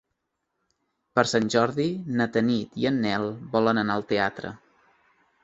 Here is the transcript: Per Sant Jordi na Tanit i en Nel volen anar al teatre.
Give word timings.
Per 1.19 1.23
Sant 1.31 1.51
Jordi 1.55 1.85
na 2.21 2.27
Tanit 2.39 2.81
i 2.85 2.89
en 2.93 2.99
Nel 3.05 3.27
volen 3.59 3.83
anar 3.85 4.01
al 4.01 4.09
teatre. 4.15 4.55